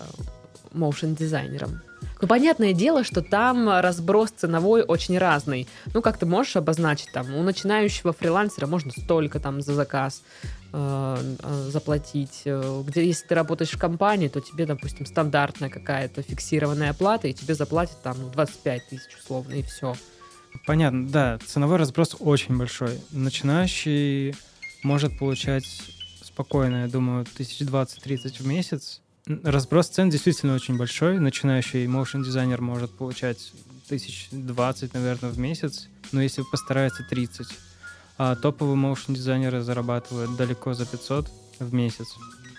моушен-дизайнером? 0.76 1.80
Ну, 2.20 2.28
понятное 2.28 2.72
дело, 2.72 3.04
что 3.04 3.20
там 3.20 3.68
разброс 3.68 4.30
ценовой 4.30 4.82
очень 4.82 5.18
разный. 5.18 5.68
Ну, 5.92 6.00
как 6.00 6.18
ты 6.18 6.26
можешь 6.26 6.56
обозначить, 6.56 7.12
там, 7.12 7.34
у 7.34 7.42
начинающего 7.42 8.12
фрилансера 8.12 8.66
можно 8.66 8.90
столько 8.90 9.38
там 9.38 9.60
за 9.60 9.74
заказ 9.74 10.22
э, 10.72 11.36
э, 11.42 11.68
заплатить. 11.70 12.42
Э, 12.46 12.82
Где, 12.86 13.06
если 13.06 13.26
ты 13.26 13.34
работаешь 13.34 13.72
в 13.72 13.78
компании, 13.78 14.28
то 14.28 14.40
тебе, 14.40 14.64
допустим, 14.64 15.04
стандартная 15.04 15.68
какая-то 15.68 16.22
фиксированная 16.22 16.90
оплата, 16.90 17.28
и 17.28 17.34
тебе 17.34 17.54
заплатят 17.54 18.00
там 18.02 18.16
ну, 18.18 18.30
25 18.30 18.88
тысяч 18.88 19.16
условно, 19.22 19.52
и 19.52 19.62
все. 19.62 19.94
Понятно, 20.64 21.06
да, 21.06 21.38
ценовой 21.46 21.76
разброс 21.76 22.16
очень 22.18 22.56
большой. 22.56 22.98
Начинающий 23.10 24.34
может 24.82 25.18
получать 25.18 25.66
спокойно, 26.22 26.82
я 26.82 26.88
думаю, 26.88 27.26
тысяч 27.26 27.64
двадцать-тридцать 27.66 28.40
в 28.40 28.46
месяц. 28.46 29.02
Разброс 29.26 29.88
цен 29.88 30.08
действительно 30.08 30.54
очень 30.54 30.76
большой. 30.76 31.18
Начинающий 31.18 31.86
motion 31.86 32.22
дизайнер 32.24 32.60
может 32.60 32.92
получать 32.92 33.52
тысяч 33.88 34.28
двадцать, 34.30 34.94
наверное, 34.94 35.30
в 35.30 35.38
месяц, 35.38 35.88
но 36.12 36.22
если 36.22 36.42
постарается 36.42 37.02
30. 37.08 37.46
А 38.18 38.36
топовые 38.36 38.76
motion 38.76 39.14
дизайнеры 39.14 39.62
зарабатывают 39.62 40.36
далеко 40.36 40.74
за 40.74 40.86
500 40.86 41.28
в 41.58 41.74
месяц. 41.74 42.06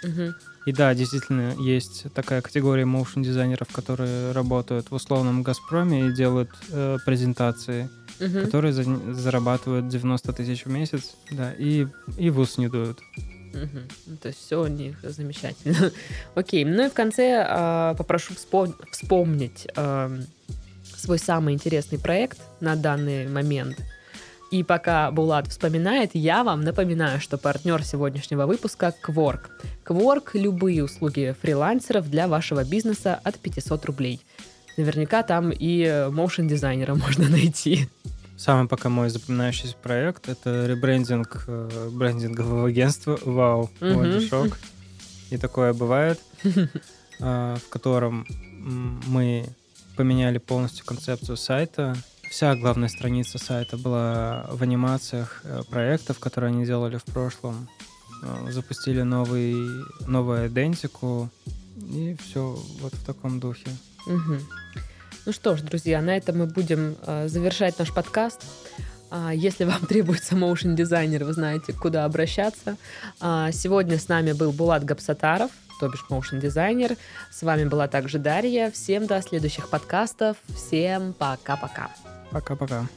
Мгм. 0.04 0.36
И 0.66 0.74
да, 0.74 0.94
действительно, 0.94 1.56
есть 1.58 2.06
такая 2.14 2.42
категория 2.42 2.86
моушен 2.86 3.24
дизайнеров, 3.24 3.70
которые 3.70 4.34
работают 4.34 4.92
в 4.92 4.94
условном 4.96 5.42
Газпроме 5.44 6.08
и 6.10 6.14
делают 6.14 6.50
э, 6.70 6.98
презентации, 7.06 7.90
Мгм. 8.20 8.42
которые 8.46 8.74
за- 8.74 9.14
зарабатывают 9.14 9.88
90 9.88 10.34
тысяч 10.34 10.66
в 10.66 10.70
месяц, 10.70 11.16
да, 11.32 11.54
и, 11.54 11.88
и 12.18 12.30
в 12.30 12.40
ус 12.40 12.58
не 12.58 12.68
дуют. 12.68 13.00
Мгм. 13.54 13.88
Ну, 14.06 14.18
То 14.18 14.28
есть 14.30 14.40
все 14.40 14.62
у 14.62 14.68
них 14.68 14.98
замечательно. 15.04 15.92
Окей, 16.36 16.66
ну 16.66 16.86
и 16.86 16.90
в 16.90 16.94
конце 16.94 17.46
а, 17.48 17.94
попрошу 17.96 18.34
вспом- 18.34 18.76
вспомнить 18.92 19.68
ам, 19.76 20.22
свой 20.96 21.20
самый 21.20 21.54
интересный 21.54 22.00
проект 22.00 22.40
на 22.60 22.76
данный 22.76 23.28
момент. 23.28 23.78
И 24.50 24.64
пока 24.64 25.12
Булат 25.12 25.48
вспоминает, 25.48 26.12
я 26.14 26.44
вам 26.44 26.62
напоминаю, 26.62 27.20
что 27.20 27.38
партнер 27.38 27.84
сегодняшнего 27.84 28.46
выпуска— 28.46 28.94
Quark. 29.06 29.42
Quark— 29.86 30.30
любые 30.34 30.84
услуги 30.86 31.36
фрилансеров 31.42 32.10
для 32.10 32.28
вашего 32.30 32.64
бизнеса 32.64 33.20
от 33.24 33.38
500 33.40 33.86
рублей. 33.86 34.22
Наверняка 34.78 35.24
там 35.24 35.52
и 35.52 36.08
моушен-дизайнера 36.12 36.96
можно 37.06 37.28
найти. 37.28 37.90
Самый 38.38 38.68
пока 38.68 38.90
мой 38.90 39.10
запоминающийся 39.10 39.76
проект— 39.82 40.30
это 40.30 40.68
ребрендинг 40.68 41.46
э, 41.48 41.90
брендингового 41.92 42.68
агентства. 42.68 43.18
Вау, 43.26 43.70
вот 43.80 43.90
Мгм. 44.06 44.12
же 44.12 44.28
шок. 44.28 44.58
И 45.32 45.38
такое 45.38 45.74
бывает, 45.74 46.20
а, 47.20 47.56
в 47.66 47.70
котором 47.70 48.26
мы 49.08 49.46
поменяли 49.96 50.38
полностью 50.38 50.86
концепцию 50.86 51.36
сайта. 51.38 51.96
Вся 52.30 52.56
главная 52.56 52.90
страница 52.90 53.38
сайта 53.40 53.78
была 53.78 54.46
в 54.52 54.62
анимациях 54.62 55.42
э, 55.44 55.64
проектов, 55.70 56.20
которые 56.20 56.50
они 56.50 56.66
делали 56.66 56.98
в 56.98 57.06
прошлом. 57.06 57.68
Э, 58.24 58.52
Запустили 58.52 59.02
новый, 59.02 59.56
новую 60.06 60.48
идентику, 60.48 61.30
и 61.78 62.16
все 62.24 62.56
вот 62.82 62.94
в 62.94 63.04
таком 63.06 63.40
духе. 63.40 63.70
Мгм. 64.06 64.40
Ну 65.28 65.34
что 65.34 65.58
ж, 65.58 65.62
друзья, 65.62 66.02
на 66.02 66.16
этом 66.16 66.38
мы 66.38 66.46
будем 66.46 66.96
э, 67.06 67.28
завершать 67.28 67.78
наш 67.78 67.94
подкаст. 67.94 68.46
А, 69.12 69.34
Если 69.34 69.66
вам 69.66 69.86
требуется 69.90 70.38
моушен 70.38 70.74
дизайнер, 70.74 71.26
вы 71.26 71.34
знаете, 71.34 71.74
куда 71.74 72.06
обращаться. 72.06 72.78
А, 73.20 73.52
Сегодня 73.52 74.00
с 74.00 74.08
нами 74.08 74.32
был 74.32 74.54
Булат 74.54 74.86
Гапсатаров, 74.86 75.52
то 75.82 75.90
бишь 75.90 76.06
моушен 76.10 76.40
дизайнер. 76.40 76.96
С 77.30 77.44
вами 77.44 77.66
была 77.66 77.90
также 77.90 78.20
Дарья. 78.20 78.72
Всем 78.72 79.06
до 79.06 79.22
следующих 79.22 79.70
подкастов. 79.70 80.38
Всем 80.56 81.12
пока-пока. 81.12 81.92
Пока-пока. 82.32 82.88